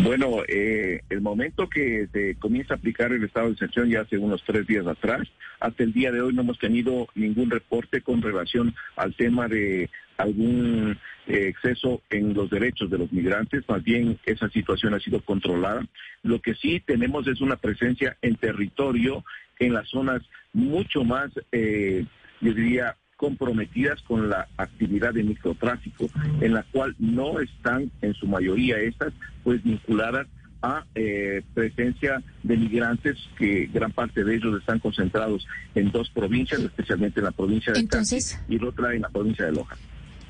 Bueno, 0.00 0.42
eh, 0.46 1.02
el 1.10 1.20
momento 1.20 1.68
que 1.68 2.08
se 2.12 2.36
comienza 2.36 2.74
a 2.74 2.76
aplicar 2.76 3.12
el 3.12 3.24
estado 3.24 3.46
de 3.46 3.52
excepción 3.54 3.90
ya 3.90 4.02
hace 4.02 4.16
unos 4.16 4.42
tres 4.44 4.66
días 4.66 4.86
atrás, 4.86 5.26
hasta 5.58 5.82
el 5.82 5.92
día 5.92 6.12
de 6.12 6.20
hoy 6.20 6.32
no 6.32 6.42
hemos 6.42 6.58
tenido 6.58 7.08
ningún 7.16 7.50
reporte 7.50 8.00
con 8.00 8.22
relación 8.22 8.74
al 8.96 9.14
tema 9.16 9.48
de 9.48 9.90
algún 10.16 10.96
eh, 11.26 11.48
exceso 11.48 12.00
en 12.10 12.32
los 12.32 12.48
derechos 12.48 12.90
de 12.90 12.98
los 12.98 13.12
migrantes, 13.12 13.68
más 13.68 13.82
bien 13.82 14.18
esa 14.24 14.48
situación 14.50 14.94
ha 14.94 15.00
sido 15.00 15.20
controlada. 15.20 15.84
Lo 16.22 16.40
que 16.40 16.54
sí 16.54 16.80
tenemos 16.80 17.26
es 17.26 17.40
una 17.40 17.56
presencia 17.56 18.16
en 18.22 18.36
territorio 18.36 19.24
en 19.58 19.74
las 19.74 19.88
zonas 19.88 20.22
mucho 20.52 21.02
más, 21.02 21.30
eh, 21.50 22.04
yo 22.40 22.54
diría, 22.54 22.96
comprometidas 23.18 24.00
con 24.02 24.30
la 24.30 24.48
actividad 24.56 25.12
de 25.12 25.24
microtráfico, 25.24 26.08
en 26.40 26.54
la 26.54 26.62
cual 26.62 26.94
no 27.00 27.40
están 27.40 27.90
en 28.00 28.14
su 28.14 28.26
mayoría 28.26 28.78
estas 28.78 29.12
pues 29.42 29.62
vinculadas 29.62 30.28
a 30.62 30.84
eh, 30.94 31.42
presencia 31.52 32.22
de 32.44 32.56
migrantes 32.56 33.16
que 33.36 33.68
gran 33.72 33.92
parte 33.92 34.24
de 34.24 34.36
ellos 34.36 34.58
están 34.58 34.78
concentrados 34.78 35.46
en 35.74 35.90
dos 35.90 36.10
provincias, 36.10 36.60
especialmente 36.60 37.20
en 37.20 37.24
la 37.24 37.32
provincia 37.32 37.72
de 37.72 37.80
Entonces, 37.80 38.40
y 38.48 38.64
otra 38.64 38.94
en 38.94 39.02
la 39.02 39.08
provincia 39.08 39.46
de 39.46 39.52
Loja. 39.52 39.76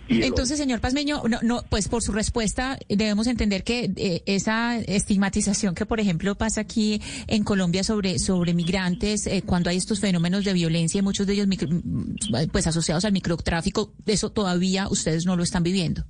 Entonces, 0.08 0.58
señor 0.58 0.80
Pazmeño, 0.80 1.22
no, 1.28 1.38
no, 1.42 1.62
pues 1.68 1.88
por 1.88 2.02
su 2.02 2.12
respuesta 2.12 2.78
debemos 2.88 3.26
entender 3.26 3.62
que 3.62 3.90
eh, 3.96 4.22
esa 4.26 4.78
estigmatización 4.78 5.74
que, 5.74 5.86
por 5.86 6.00
ejemplo, 6.00 6.34
pasa 6.34 6.62
aquí 6.62 7.00
en 7.26 7.44
Colombia 7.44 7.84
sobre, 7.84 8.18
sobre 8.18 8.54
migrantes, 8.54 9.26
eh, 9.26 9.42
cuando 9.44 9.70
hay 9.70 9.76
estos 9.76 10.00
fenómenos 10.00 10.44
de 10.44 10.52
violencia, 10.54 11.02
muchos 11.02 11.26
de 11.26 11.34
ellos 11.34 11.46
mm, 11.46 12.48
pues 12.50 12.66
asociados 12.66 13.04
al 13.04 13.12
microtráfico, 13.12 13.92
eso 14.06 14.30
todavía 14.30 14.88
ustedes 14.88 15.26
no 15.26 15.36
lo 15.36 15.42
están 15.42 15.62
viviendo. 15.62 16.04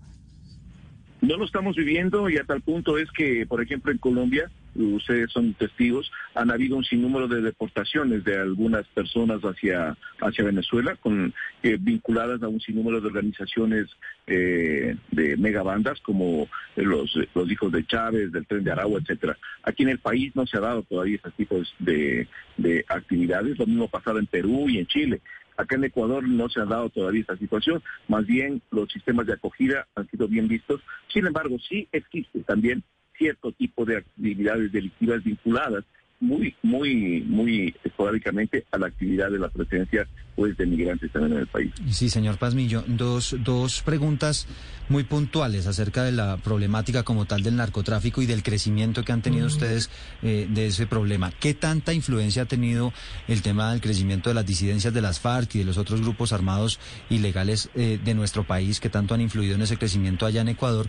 No 1.21 1.37
lo 1.37 1.45
estamos 1.45 1.75
viviendo 1.75 2.31
y 2.31 2.37
a 2.37 2.45
tal 2.45 2.62
punto 2.62 2.97
es 2.97 3.11
que, 3.11 3.45
por 3.47 3.61
ejemplo, 3.61 3.90
en 3.90 3.99
Colombia, 3.99 4.49
ustedes 4.82 5.30
son 5.32 5.54
testigos, 5.54 6.11
han 6.35 6.50
habido 6.50 6.76
un 6.76 6.85
sinnúmero 6.85 7.28
de 7.28 7.42
deportaciones 7.42 8.25
de 8.25 8.37
algunas 8.37 8.87
personas 8.88 9.40
hacia, 9.42 9.97
hacia 10.20 10.44
Venezuela, 10.44 10.97
con, 10.97 11.35
eh, 11.62 11.76
vinculadas 11.80 12.42
a 12.42 12.49
un 12.49 12.61
sinnúmero 12.61 13.00
de 13.00 13.06
organizaciones 13.08 13.87
eh, 14.26 14.97
de 15.11 15.37
megabandas 15.37 16.00
como 16.00 16.49
los, 16.76 17.18
los 17.35 17.50
hijos 17.50 17.73
de 17.73 17.87
Chávez, 17.87 18.32
del 18.32 18.47
tren 18.47 18.64
de 18.64 18.73
Aragua, 18.73 19.00
etcétera. 19.00 19.37
Aquí 19.62 19.82
en 19.82 19.90
el 19.90 19.99
país 19.99 20.35
no 20.35 20.47
se 20.47 20.56
ha 20.56 20.61
dado 20.61 20.82
todavía 20.82 21.16
ese 21.16 21.30
tipo 21.32 21.61
de, 21.78 22.28
de 22.56 22.85
actividades, 22.88 23.58
lo 23.58 23.66
mismo 23.66 23.88
pasado 23.88 24.18
en 24.18 24.26
Perú 24.26 24.68
y 24.68 24.78
en 24.78 24.87
Chile. 24.87 25.20
Acá 25.58 25.75
en 25.75 25.85
Ecuador 25.85 26.26
no 26.26 26.49
se 26.49 26.61
ha 26.61 26.64
dado 26.64 26.88
todavía 26.88 27.23
esta 27.23 27.37
situación, 27.37 27.82
más 28.06 28.25
bien 28.25 28.62
los 28.70 28.90
sistemas 28.92 29.26
de 29.26 29.32
acogida 29.32 29.88
han 29.97 30.08
sido 30.08 30.28
bien 30.28 30.47
vistos. 30.47 30.80
Sin 31.12 31.26
embargo, 31.26 31.56
sí 31.58 31.88
existe 31.90 32.44
también 32.44 32.85
cierto 33.18 33.52
tipo 33.52 33.84
de 33.84 33.98
actividades 33.98 34.72
delictivas 34.72 35.22
vinculadas 35.22 35.84
muy, 36.20 36.54
muy, 36.62 37.22
muy 37.26 37.75
esporádicamente 37.84 38.64
a 38.72 38.78
la 38.78 38.88
actividad 38.88 39.30
de 39.30 39.38
la 39.38 39.48
presencia 39.48 40.06
pues, 40.34 40.56
de 40.56 40.66
migrantes 40.66 41.12
también 41.12 41.34
en 41.34 41.38
el 41.40 41.46
país. 41.46 41.72
Sí, 41.90 42.08
señor 42.08 42.38
Pazmillo, 42.38 42.82
dos, 42.87 43.37
dos 43.40 43.82
preguntas 43.82 44.46
muy 44.88 45.04
puntuales 45.04 45.66
acerca 45.66 46.02
de 46.02 46.12
la 46.12 46.38
problemática 46.38 47.02
como 47.02 47.26
tal 47.26 47.42
del 47.42 47.56
narcotráfico 47.56 48.22
y 48.22 48.26
del 48.26 48.42
crecimiento 48.42 49.04
que 49.04 49.12
han 49.12 49.22
tenido 49.22 49.46
ustedes 49.46 49.90
eh, 50.22 50.48
de 50.50 50.66
ese 50.66 50.87
problema. 50.87 51.30
¿Qué 51.38 51.54
tanta 51.54 51.92
influencia 51.92 52.42
ha 52.42 52.46
tenido 52.46 52.92
el 53.28 53.42
tema 53.42 53.70
del 53.70 53.80
crecimiento 53.80 54.30
de 54.30 54.34
las 54.34 54.46
disidencias 54.46 54.94
de 54.94 55.02
las 55.02 55.20
FARC 55.20 55.56
y 55.56 55.58
de 55.58 55.64
los 55.64 55.78
otros 55.78 56.00
grupos 56.00 56.32
armados 56.32 56.80
ilegales 57.10 57.70
eh, 57.75 58.00
de 58.02 58.14
nuestro 58.14 58.44
país 58.44 58.80
que 58.80 58.90
tanto 58.90 59.14
han 59.14 59.20
influido 59.20 59.54
en 59.54 59.62
ese 59.62 59.76
crecimiento 59.76 60.26
allá 60.26 60.40
en 60.40 60.48
Ecuador? 60.48 60.88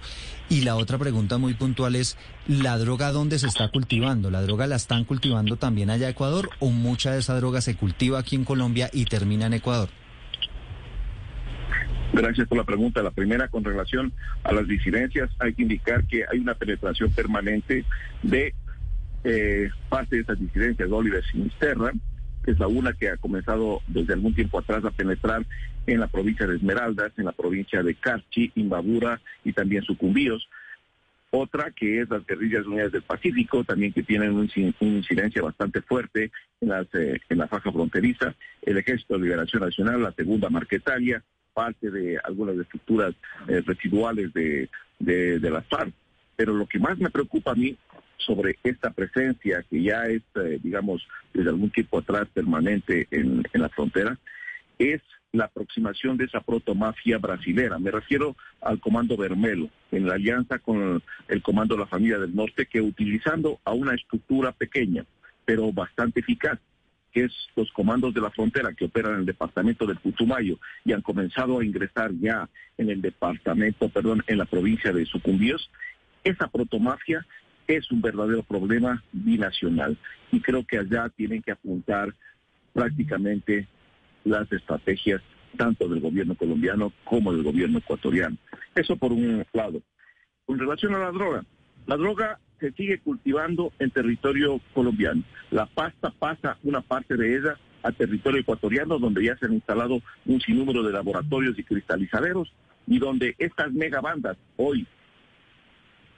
Y 0.50 0.62
la 0.62 0.76
otra 0.76 0.98
pregunta 0.98 1.38
muy 1.38 1.54
puntual 1.54 1.96
es, 1.96 2.18
¿la 2.48 2.78
droga 2.78 3.12
dónde 3.12 3.38
se 3.38 3.48
está 3.48 3.70
cultivando? 3.70 4.32
¿La 4.32 4.42
droga 4.42 4.66
la 4.66 4.78
están 4.78 5.04
cultivando 5.04 5.19
también 5.58 5.90
allá 5.90 6.10
Ecuador 6.10 6.50
o 6.60 6.70
mucha 6.70 7.12
de 7.12 7.20
esa 7.20 7.36
droga 7.36 7.62
se 7.62 7.76
cultiva 7.76 8.20
aquí 8.20 8.36
en 8.36 8.46
Colombia 8.46 8.90
y 8.94 9.06
termina 9.06 9.46
en 9.46 9.54
Ecuador? 9.54 9.90
Gracias 12.12 12.48
por 12.48 12.58
la 12.58 12.64
pregunta. 12.64 13.04
La 13.04 13.12
primera, 13.12 13.48
con 13.48 13.64
relación 13.64 14.12
a 14.44 14.52
las 14.52 14.68
disidencias, 14.68 15.30
hay 15.40 15.54
que 15.54 15.62
indicar 15.62 16.06
que 16.06 16.26
hay 16.32 16.40
una 16.40 16.56
penetración 16.56 17.12
permanente 17.12 17.86
de 18.24 18.54
eh, 19.24 19.70
parte 19.90 20.16
de 20.16 20.22
esas 20.24 20.40
disidencias, 20.40 20.90
Oliver 20.92 21.24
Sinisterra, 21.32 21.92
que 22.44 22.52
es 22.52 22.60
la 22.60 22.68
una 22.68 22.94
que 22.94 23.10
ha 23.10 23.18
comenzado 23.18 23.82
desde 23.88 24.14
algún 24.14 24.34
tiempo 24.34 24.60
atrás 24.60 24.84
a 24.86 24.92
penetrar 24.92 25.46
en 25.86 26.00
la 26.00 26.08
provincia 26.08 26.48
de 26.48 26.56
Esmeraldas, 26.56 27.12
en 27.18 27.26
la 27.26 27.32
provincia 27.32 27.84
de 27.84 27.96
Carchi, 27.96 28.52
Imbabura 28.56 29.22
y 29.44 29.54
también 29.54 29.84
Sucumbíos. 29.84 30.48
Otra 31.32 31.72
que 31.72 32.02
es 32.02 32.10
las 32.10 32.26
guerrillas 32.26 32.66
unidas 32.66 32.92
del 32.92 33.04
Pacífico, 33.04 33.64
también 33.64 33.94
que 33.94 34.02
tienen 34.02 34.34
una 34.34 34.50
incidencia 34.80 35.44
bastante 35.44 35.82
fuerte 35.82 36.32
en, 36.60 36.70
las, 36.70 36.88
eh, 36.96 37.20
en 37.30 37.38
la 37.38 37.48
faja 37.48 37.72
fronteriza, 37.72 38.34
el 38.64 38.78
Ejército 38.78 39.14
de 39.14 39.22
Liberación 39.22 39.62
Nacional, 39.62 40.02
la 40.02 40.12
segunda 40.14 40.50
marquetaria, 40.50 41.24
parte 41.54 41.92
de 41.92 42.18
algunas 42.24 42.58
estructuras 42.58 43.14
eh, 43.48 43.62
residuales 43.64 44.34
de, 44.34 44.70
de, 44.98 45.50
las 45.52 45.68
FARC. 45.68 45.94
Pero 46.36 46.54
lo 46.54 46.66
que 46.66 46.80
más 46.80 46.98
me 46.98 47.12
preocupa 47.12 47.52
a 47.52 47.56
mí 47.56 47.78
sobre 48.18 48.58
esta 48.64 48.90
presencia 48.90 49.64
que 49.70 49.84
ya 49.84 50.06
es, 50.06 50.24
eh, 50.36 50.60
digamos, 50.64 51.08
desde 51.34 51.50
algún 51.50 51.70
tiempo 51.70 52.00
atrás 52.00 52.28
permanente 52.34 53.08
en, 53.12 53.44
en 53.54 53.62
la 53.62 53.70
frontera, 53.70 54.18
es 54.80 55.02
la 55.32 55.46
aproximación 55.46 56.18
de 56.18 56.26
esa 56.26 56.42
protomafia 56.42 57.18
brasilera. 57.18 57.78
Me 57.78 57.92
refiero 57.92 58.36
al 58.62 58.80
Comando 58.80 59.16
Bermelo, 59.16 59.70
en 59.92 60.08
la 60.08 60.16
alianza 60.16 60.60
con 60.60 61.04
el 61.28 61.42
Comando 61.42 61.76
de 61.76 61.82
la 61.82 61.88
Familia 61.88 62.18
del 62.18 62.36
Norte, 62.36 62.66
que 62.66 62.82
utilizando 62.82 63.60
a 63.64 63.74
una 63.74 63.94
estructura 63.94 64.52
pequeña, 64.52 65.06
pero 65.46 65.72
bastante 65.72 66.22
eficaz, 66.22 66.60
que 67.12 67.26
es 67.26 67.34
los 67.56 67.72
comandos 67.72 68.14
de 68.14 68.22
la 68.22 68.32
frontera 68.32 68.74
que 68.74 68.86
operan 68.86 69.14
en 69.14 69.20
el 69.22 69.26
departamento 69.26 69.86
del 69.86 69.98
Putumayo 69.98 70.60
y 70.86 70.94
han 70.94 71.02
comenzado 71.02 71.60
a 71.60 71.66
ingresar 71.66 72.12
ya 72.20 72.50
en 72.78 72.90
el 72.90 73.02
departamento, 73.02 73.90
perdón, 73.90 74.24
en 74.28 74.38
la 74.38 74.46
provincia 74.46 74.92
de 74.92 75.06
Sucumbíos, 75.06 75.70
esa 76.24 76.48
protomafia 76.48 77.26
es 77.68 77.92
un 77.92 78.02
verdadero 78.02 78.44
problema 78.44 79.04
binacional 79.12 79.98
y 80.32 80.40
creo 80.42 80.66
que 80.66 80.78
allá 80.78 81.10
tienen 81.10 81.42
que 81.42 81.52
apuntar 81.52 82.14
prácticamente 82.74 83.68
las 84.24 84.52
estrategias 84.52 85.22
tanto 85.58 85.88
del 85.88 86.00
gobierno 86.00 86.36
colombiano 86.36 86.94
como 87.04 87.34
del 87.34 87.44
gobierno 87.44 87.80
ecuatoriano. 87.80 88.38
Eso 88.76 88.96
por 88.96 89.12
un 89.12 89.46
lado. 89.54 89.82
Con 90.46 90.60
relación 90.60 90.96
a 90.96 91.00
la 91.00 91.12
droga, 91.12 91.44
la 91.86 91.98
droga 91.98 92.40
se 92.60 92.72
sigue 92.74 93.00
cultivando 93.00 93.72
en 93.80 93.92
territorio 93.92 94.60
colombiano. 94.74 95.24
La 95.52 95.66
pasta 95.66 96.12
pasa 96.12 96.58
una 96.64 96.82
parte 96.82 97.16
de 97.16 97.38
ella 97.38 97.58
a 97.84 97.92
territorio 97.92 98.42
ecuatoriano, 98.42 99.00
donde 99.00 99.24
ya 99.24 99.38
se 99.38 99.46
han 99.46 99.54
instalado 99.54 100.02
un 100.26 100.42
sinnúmero 100.42 100.84
de 100.84 100.92
laboratorios 100.92 101.58
y 101.58 101.64
cristalizaderos, 101.64 102.52
y 102.88 103.00
donde 103.00 103.36
estas 103.38 103.72
megabandas, 103.72 104.38
hoy 104.58 104.86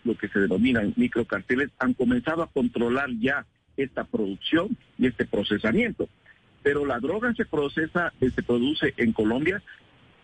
lo 0.04 0.18
que 0.18 0.28
se 0.30 0.40
denominan 0.40 0.94
microcarteles, 0.96 1.70
han 1.78 1.94
comenzado 1.94 2.42
a 2.42 2.52
controlar 2.52 3.10
ya 3.20 3.46
esta 3.78 4.04
producción 4.04 4.76
y 4.98 5.08
este 5.08 5.26
procesamiento. 5.26 6.10
Pero 6.64 6.86
la 6.86 7.00
droga 7.00 7.34
se 7.34 7.46
procesa, 7.46 8.14
se 8.20 8.44
produce 8.44 8.94
en 8.98 9.14
Colombia 9.14 9.62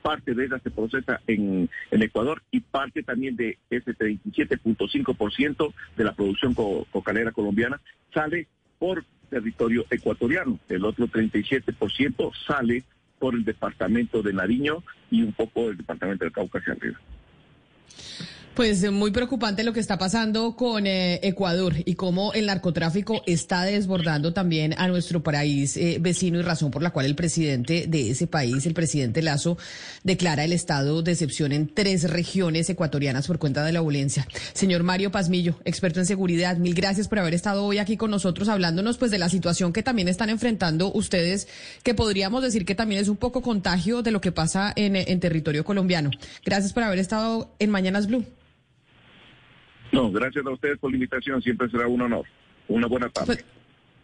parte 0.08 0.34
de 0.34 0.46
ella 0.46 0.58
se 0.63 0.72
procesa 0.72 1.20
en, 1.27 1.70
Ecuador 1.91 2.41
y 2.50 2.62
parte 2.62 3.03
también 3.03 3.36
de 3.36 3.58
ese 3.70 3.91
37.5% 3.91 5.74
de 5.98 6.03
la 6.06 6.13
producción 6.13 6.53
cocalera 6.53 7.34
colombiana 7.34 7.82
sale 8.13 8.48
por 8.79 9.03
territorio 9.29 9.86
ecuatoriano. 9.89 10.60
El 10.70 10.86
otro 10.86 11.08
37% 11.08 12.32
sale 12.48 12.86
por 13.20 13.36
el 13.36 13.44
departamento 13.44 14.24
de 14.24 14.32
Nariño 14.32 14.82
y 15.12 15.24
un 15.24 15.34
poco 15.34 15.72
el 15.72 15.75
departamento 15.75 16.24
del 16.24 16.32
Cauca 16.32 16.60
hacia 16.60 16.72
arriba. 16.72 17.00
Pues 18.58 18.82
eh, 18.82 18.90
muy 18.90 19.12
preocupante 19.12 19.64
lo 19.64 19.72
que 19.72 19.80
está 19.80 20.00
pasando 20.00 20.56
con 20.56 20.88
eh, 20.88 21.20
Ecuador 21.22 21.76
y 21.86 21.94
cómo 21.94 22.34
el 22.34 22.48
narcotráfico 22.48 23.22
está 23.28 23.62
desbordando 23.62 24.34
también 24.34 24.74
a 24.80 24.88
nuestro 24.88 25.22
país 25.22 25.78
eh, 25.78 26.00
vecino 26.02 26.40
y 26.40 26.42
razón 26.42 26.72
por 26.72 26.82
la 26.82 26.90
cual 26.90 27.06
el 27.06 27.14
presidente 27.14 27.86
de 27.88 28.10
ese 28.10 28.26
país, 28.26 28.66
el 28.66 28.74
presidente 28.74 29.22
Lazo, 29.22 29.60
declara 30.04 30.44
el 30.44 30.54
estado 30.54 31.04
de 31.04 31.12
excepción 31.12 31.52
en 31.52 31.72
tres 31.72 32.10
regiones 32.10 32.68
ecuatorianas 32.68 33.28
por 33.28 33.38
cuenta 33.38 33.64
de 33.64 33.74
la 33.74 33.82
violencia. 33.82 34.28
Señor 34.54 34.82
Mario 34.82 35.12
Pazmillo, 35.12 35.60
experto 35.64 36.00
en 36.00 36.08
seguridad, 36.08 36.58
mil 36.58 36.74
gracias 36.74 37.08
por 37.08 37.20
haber 37.20 37.36
estado 37.36 37.64
hoy 37.64 37.78
aquí 37.78 37.96
con 37.96 38.10
nosotros 38.10 38.50
hablándonos 38.50 38.98
pues 38.98 39.12
de 39.12 39.20
la 39.20 39.30
situación 39.30 39.72
que 39.72 39.84
también 39.84 40.08
están 40.08 40.32
enfrentando 40.32 40.92
ustedes, 40.92 41.48
que 41.84 41.94
podríamos 41.94 42.42
decir 42.42 42.66
que 42.66 42.74
también 42.74 43.02
es 43.02 43.08
un 43.08 43.18
poco 43.18 43.44
contagio 43.44 44.02
de 44.02 44.10
lo 44.10 44.20
que 44.20 44.32
pasa 44.32 44.74
en, 44.76 44.96
en 44.96 45.20
territorio 45.20 45.64
colombiano. 45.64 46.10
Gracias 46.44 46.74
por 46.74 46.82
haber 46.82 46.98
estado 46.98 47.52
en 47.60 47.70
Mañanas 47.70 48.08
Blue. 48.08 48.26
No, 49.98 50.12
gracias 50.12 50.46
a 50.46 50.50
ustedes 50.51 50.77
por 50.77 50.92
la 50.92 50.98
invitación, 50.98 51.42
siempre 51.42 51.70
será 51.70 51.88
un 51.88 52.01
honor. 52.01 52.25
Una 52.68 52.88
buena 52.88 53.10
tarde. 53.10 53.25
Pues, 53.25 53.46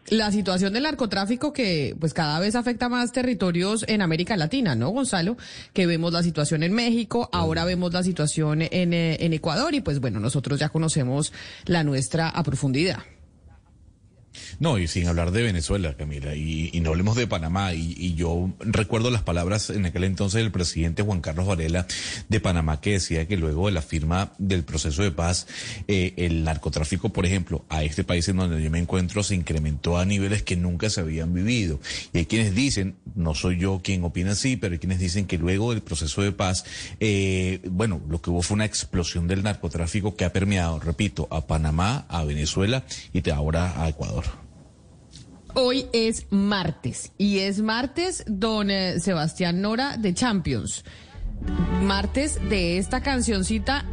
la 0.10 0.32
situación 0.32 0.74
del 0.74 0.84
narcotráfico 0.84 1.54
que 1.54 1.96
pues 2.00 2.14
cada 2.14 2.40
vez 2.40 2.56
afecta 2.56 2.90
más 2.90 3.12
territorios 3.12 3.86
en 3.88 4.02
América 4.02 4.36
Latina, 4.36 4.76
¿no, 4.76 4.90
Gonzalo? 4.90 5.38
Que 5.72 5.86
vemos 5.86 6.12
la 6.12 6.24
situación 6.24 6.64
en 6.64 6.74
México, 6.74 7.30
ahora 7.32 7.64
vemos 7.64 7.94
la 7.94 8.04
situación 8.04 8.64
en, 8.64 8.94
eh, 8.94 9.18
en 9.22 9.34
Ecuador 9.34 9.74
y 9.76 9.82
pues 9.82 10.00
bueno, 10.00 10.20
nosotros 10.20 10.60
ya 10.60 10.70
conocemos 10.70 11.32
la 11.66 11.84
nuestra 11.84 12.28
a 12.30 12.44
profundidad. 12.44 13.04
No, 14.60 14.78
y 14.78 14.88
sin 14.88 15.08
hablar 15.08 15.32
de 15.32 15.44
Venezuela, 15.44 15.96
Camila, 15.96 16.36
y, 16.36 16.72
no 16.82 16.90
hablemos 16.90 17.16
de 17.16 17.28
Panamá. 17.28 17.74
Y, 17.74 17.96
y, 17.98 18.16
yo 18.16 18.52
recuerdo 18.60 19.10
las 19.10 19.24
palabras 19.24 19.70
en 19.70 19.86
aquel 19.86 20.04
entonces 20.04 20.42
del 20.42 20.52
presidente 20.52 21.02
Juan 21.02 21.22
Carlos 21.22 21.48
Varela 21.48 21.88
de 22.30 22.40
Panamá 22.40 22.82
que 22.82 22.92
decía 22.92 23.28
que 23.28 23.38
luego 23.38 23.68
de 23.68 23.74
la 23.74 23.82
firma 23.82 24.34
del 24.38 24.64
proceso 24.64 25.04
de 25.04 25.12
paz, 25.12 25.48
eh, 25.88 26.14
el 26.18 26.44
narcotráfico, 26.44 27.10
por 27.10 27.26
ejemplo, 27.26 27.66
a 27.70 27.84
este 27.84 28.04
país 28.04 28.28
en 28.28 28.38
donde 28.38 28.62
yo 28.62 28.70
me 28.70 28.80
encuentro 28.80 29.24
se 29.24 29.36
incrementó 29.36 29.98
a 29.98 30.06
niveles 30.06 30.44
que 30.44 30.56
nunca 30.56 30.90
se 30.90 31.02
habían 31.02 31.34
vivido. 31.34 31.80
Y 32.14 32.20
hay 32.20 32.26
quienes 32.26 32.54
dicen, 32.54 32.96
no 33.16 33.36
soy 33.36 33.60
yo 33.60 33.82
quien 33.84 34.04
opina 34.04 34.32
así, 34.32 34.58
pero 34.58 34.74
hay 34.74 34.80
quienes 34.80 35.00
dicen 35.00 35.26
que 35.26 35.38
luego 35.38 35.72
del 35.72 35.82
proceso 35.82 36.22
de 36.22 36.32
paz, 36.32 36.66
eh, 37.00 37.62
bueno, 37.70 38.02
lo 38.10 38.22
que 38.22 38.30
hubo 38.30 38.42
fue 38.42 38.56
una 38.56 38.66
explosión 38.66 39.28
del 39.28 39.44
narcotráfico 39.44 40.16
que 40.16 40.26
ha 40.26 40.34
permeado, 40.34 40.80
repito, 40.80 41.28
a 41.32 41.48
Panamá, 41.48 42.06
a 42.10 42.24
Venezuela 42.24 42.84
y 43.14 43.24
ahora 43.30 43.82
a 43.82 43.90
Ecuador. 43.90 44.23
Hoy 45.56 45.86
es 45.94 46.26
martes 46.32 47.12
y 47.20 47.40
es 47.40 47.62
martes 47.62 48.24
don 48.26 48.72
eh, 48.72 49.00
Sebastián 49.00 49.62
Nora 49.62 49.98
de 49.98 50.16
Champions. 50.16 50.84
Martes 51.84 52.40
de 52.50 52.80
esta 52.80 53.04
cancioncita 53.04 53.86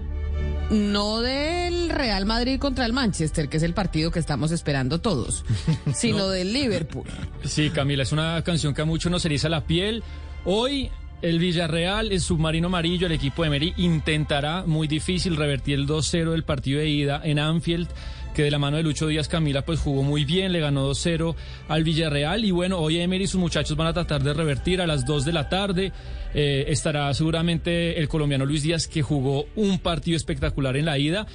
no 0.71 1.21
del 1.21 1.91
Real 1.91 2.25
Madrid 2.25 2.59
contra 2.59 2.87
el 2.87 2.95
Manchester, 2.95 3.51
que 3.51 3.59
es 3.59 3.63
el 3.63 3.75
partido 3.75 4.11
que 4.11 4.21
estamos 4.21 4.53
esperando 4.53 5.03
todos, 5.03 5.45
sino 5.95 6.19
no. 6.19 6.29
del 6.31 6.55
Liverpool. 6.55 7.07
Sí, 7.45 7.69
Camila, 7.69 8.05
es 8.05 8.13
una 8.13 8.43
canción 8.43 8.73
que 8.73 8.81
a 8.81 8.87
muchos 8.87 9.13
nos 9.13 9.25
eriza 9.27 9.51
la 9.51 9.65
piel. 9.65 10.03
Hoy 10.47 10.91
el 11.21 11.39
Villarreal, 11.39 12.11
el 12.13 12.21
submarino 12.21 12.69
amarillo, 12.69 13.07
el 13.07 13.13
equipo 13.13 13.43
de 13.43 13.51
Meri 13.51 13.75
intentará 13.77 14.65
muy 14.65 14.89
difícil 14.89 15.37
revertir 15.37 15.75
el 15.75 15.87
2-0 15.87 16.31
del 16.31 16.45
partido 16.45 16.81
de 16.81 16.89
ida 16.89 17.21
en 17.23 17.39
Anfield 17.39 17.89
que 18.35 18.43
de 18.43 18.51
la 18.51 18.59
mano 18.59 18.77
de 18.77 18.83
Lucho 18.83 19.07
Díaz 19.07 19.29
Camila 19.29 19.65
pues 19.65 19.81
jugó 19.81 20.03
muy 20.03 20.25
bien, 20.25 20.53
le 20.53 20.61
ganó 20.61 20.91
2-0 20.91 21.35
al 21.69 21.85
Villarreal 21.85 22.45
y 22.45 22.51
bueno, 22.51 22.79
hoy 22.79 22.99
Emery 22.99 23.25
y 23.25 23.27
sus 23.27 23.41
muchachos 23.41 23.77
van 23.77 23.89
a 23.89 23.93
tratar 23.93 24.23
de 24.23 24.33
revertir 24.35 24.81
a 24.81 24.87
las 24.87 25.05
2 25.05 25.25
de 25.25 25.33
la 25.33 25.49
tarde. 25.49 25.93
Eh, 26.35 26.67
estará 26.69 27.13
seguramente 27.15 27.99
el 27.99 28.09
colombiano 28.09 28.47
Luis 28.47 28.63
Díaz 28.63 28.87
que 28.87 29.03
jugó 29.03 29.47
un 29.57 29.79
partido 29.79 30.17
espectacular 30.17 30.77
en 30.77 30.85
la 30.85 30.99
ida. 30.99 31.27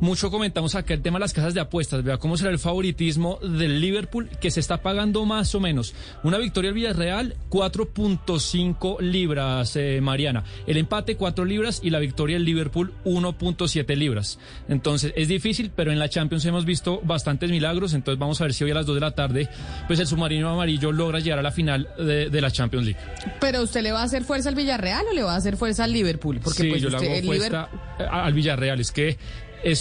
Mucho 0.00 0.30
comentamos 0.30 0.74
acá 0.74 0.94
el 0.94 1.02
tema 1.02 1.18
de 1.18 1.20
las 1.20 1.32
casas 1.32 1.54
de 1.54 1.60
apuestas. 1.60 2.02
Vea 2.02 2.18
cómo 2.18 2.36
será 2.36 2.50
el 2.50 2.58
favoritismo 2.58 3.38
del 3.42 3.80
Liverpool, 3.80 4.28
que 4.40 4.50
se 4.50 4.60
está 4.60 4.82
pagando 4.82 5.24
más 5.24 5.54
o 5.54 5.60
menos. 5.60 5.94
Una 6.22 6.38
victoria 6.38 6.70
al 6.70 6.74
Villarreal, 6.74 7.36
4.5 7.48 9.00
libras, 9.00 9.76
eh, 9.76 10.00
Mariana. 10.02 10.44
El 10.66 10.76
empate, 10.76 11.16
4 11.16 11.44
libras. 11.44 11.80
Y 11.82 11.90
la 11.90 12.00
victoria 12.00 12.36
del 12.36 12.44
Liverpool, 12.44 12.92
1.7 13.04 13.96
libras. 13.96 14.38
Entonces, 14.68 15.12
es 15.16 15.28
difícil, 15.28 15.70
pero 15.74 15.92
en 15.92 15.98
la 15.98 16.08
Champions 16.08 16.44
hemos 16.44 16.64
visto 16.64 17.00
bastantes 17.04 17.50
milagros. 17.50 17.94
Entonces, 17.94 18.18
vamos 18.18 18.40
a 18.40 18.44
ver 18.44 18.54
si 18.54 18.64
hoy 18.64 18.72
a 18.72 18.74
las 18.74 18.86
2 18.86 18.96
de 18.96 19.00
la 19.00 19.12
tarde, 19.12 19.48
pues 19.86 20.00
el 20.00 20.06
submarino 20.06 20.50
amarillo 20.50 20.92
logra 20.92 21.20
llegar 21.20 21.38
a 21.38 21.42
la 21.42 21.52
final 21.52 21.88
de, 21.98 22.30
de 22.30 22.40
la 22.40 22.50
Champions 22.50 22.86
League. 22.86 23.00
¿Pero 23.40 23.62
usted 23.62 23.82
le 23.82 23.92
va 23.92 24.00
a 24.00 24.04
hacer 24.04 24.24
fuerza 24.24 24.48
al 24.48 24.54
Villarreal 24.54 25.06
o 25.10 25.14
le 25.14 25.22
va 25.22 25.34
a 25.34 25.36
hacer 25.36 25.56
fuerza 25.56 25.84
al 25.84 25.92
Liverpool? 25.92 26.40
Porque 26.42 26.62
sí, 26.62 26.68
pues 26.68 26.82
yo 26.82 26.88
usted, 26.88 27.00
le 27.00 27.18
hago 27.18 27.26
fuerza 27.26 27.68
Liverpool... 27.68 28.08
al 28.10 28.32
Villarreal. 28.32 28.80
Es 28.80 28.90
que 28.90 29.16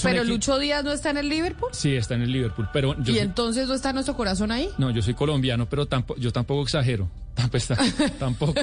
pero 0.01 0.23
Lucho 0.23 0.57
Díaz 0.59 0.83
no 0.83 0.91
está 0.91 1.09
en 1.09 1.17
el 1.17 1.29
Liverpool. 1.29 1.69
Sí, 1.73 1.95
está 1.95 2.15
en 2.15 2.23
el 2.23 2.31
Liverpool, 2.31 2.67
pero 2.73 2.95
yo 3.01 3.13
¿Y 3.13 3.19
entonces 3.19 3.67
no 3.67 3.73
está 3.73 3.93
nuestro 3.93 4.15
corazón 4.15 4.51
ahí? 4.51 4.69
No, 4.77 4.91
yo 4.91 5.01
soy 5.01 5.13
colombiano, 5.13 5.67
pero 5.67 5.85
tampoco, 5.85 6.19
yo 6.19 6.31
tampoco 6.31 6.63
exagero. 6.63 7.09
tampoco. 8.19 8.53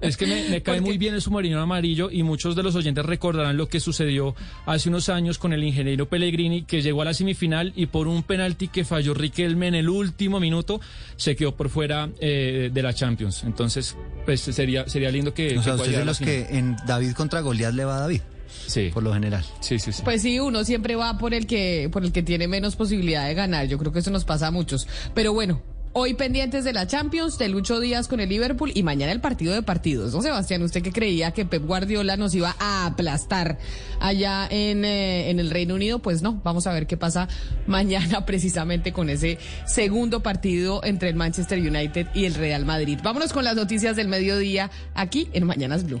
Es 0.00 0.16
que 0.16 0.26
me, 0.26 0.48
me 0.48 0.62
cae 0.62 0.80
muy 0.80 0.98
bien 0.98 1.14
el 1.14 1.22
submarino 1.22 1.60
amarillo 1.60 2.10
y 2.10 2.22
muchos 2.22 2.54
de 2.56 2.62
los 2.62 2.74
oyentes 2.74 3.04
recordarán 3.04 3.56
lo 3.56 3.68
que 3.68 3.80
sucedió 3.80 4.34
hace 4.66 4.88
unos 4.88 5.08
años 5.08 5.38
con 5.38 5.52
el 5.52 5.64
ingeniero 5.64 6.08
Pellegrini, 6.08 6.62
que 6.62 6.82
llegó 6.82 7.02
a 7.02 7.06
la 7.06 7.14
semifinal 7.14 7.72
y 7.76 7.86
por 7.86 8.08
un 8.08 8.22
penalti 8.22 8.68
que 8.68 8.84
falló 8.84 9.14
Riquelme 9.14 9.68
en 9.68 9.74
el 9.74 9.88
último 9.88 10.40
minuto, 10.40 10.80
se 11.16 11.36
quedó 11.36 11.56
por 11.56 11.68
fuera 11.70 12.08
eh, 12.20 12.70
de 12.72 12.82
la 12.82 12.92
Champions. 12.92 13.44
Entonces, 13.44 13.96
pues 14.24 14.40
sería, 14.40 14.88
sería 14.88 15.10
lindo 15.10 15.34
que... 15.34 15.58
O 15.58 15.62
sea, 15.62 15.74
que 15.74 15.82
usted 15.82 16.00
es 16.00 16.06
los 16.06 16.18
que 16.18 16.46
en 16.50 16.76
David 16.86 17.12
contra 17.12 17.40
Goliat 17.40 17.74
le 17.74 17.84
va 17.84 17.96
a 17.96 18.00
David. 18.00 18.20
Sí. 18.66 18.90
Por 18.92 19.02
lo 19.02 19.12
general. 19.12 19.44
Sí, 19.60 19.78
sí, 19.78 19.92
sí. 19.92 20.02
Pues 20.04 20.22
sí, 20.22 20.40
uno 20.40 20.64
siempre 20.64 20.96
va 20.96 21.18
por 21.18 21.34
el 21.34 21.46
que, 21.46 21.88
por 21.92 22.04
el 22.04 22.12
que 22.12 22.22
tiene 22.22 22.48
menos 22.48 22.76
posibilidad 22.76 23.26
de 23.26 23.34
ganar. 23.34 23.66
Yo 23.66 23.78
creo 23.78 23.92
que 23.92 24.00
eso 24.00 24.10
nos 24.10 24.24
pasa 24.24 24.48
a 24.48 24.50
muchos. 24.50 24.86
Pero 25.14 25.32
bueno, 25.32 25.62
Hoy 25.92 26.14
pendientes 26.14 26.62
de 26.62 26.72
la 26.72 26.86
Champions, 26.86 27.36
de 27.36 27.48
Lucho 27.48 27.80
Díaz 27.80 28.06
con 28.06 28.20
el 28.20 28.28
Liverpool 28.28 28.70
y 28.72 28.84
mañana 28.84 29.10
el 29.10 29.20
partido 29.20 29.52
de 29.52 29.62
partidos. 29.62 30.14
¿No, 30.14 30.22
Sebastián? 30.22 30.62
¿Usted 30.62 30.82
que 30.82 30.92
creía 30.92 31.32
que 31.32 31.44
Pep 31.44 31.66
Guardiola 31.66 32.16
nos 32.16 32.32
iba 32.32 32.54
a 32.60 32.86
aplastar 32.86 33.58
allá 33.98 34.46
en, 34.48 34.84
eh, 34.84 35.30
en 35.30 35.40
el 35.40 35.50
Reino 35.50 35.74
Unido? 35.74 35.98
Pues 35.98 36.22
no, 36.22 36.40
vamos 36.44 36.68
a 36.68 36.72
ver 36.72 36.86
qué 36.86 36.96
pasa 36.96 37.26
mañana 37.66 38.24
precisamente 38.24 38.92
con 38.92 39.10
ese 39.10 39.38
segundo 39.66 40.22
partido 40.22 40.80
entre 40.84 41.08
el 41.08 41.16
Manchester 41.16 41.58
United 41.58 42.06
y 42.14 42.24
el 42.24 42.34
Real 42.34 42.64
Madrid. 42.64 43.00
Vámonos 43.02 43.32
con 43.32 43.42
las 43.42 43.56
noticias 43.56 43.96
del 43.96 44.06
mediodía 44.06 44.70
aquí 44.94 45.28
en 45.32 45.44
Mañanas 45.44 45.84
Blue. 45.84 46.00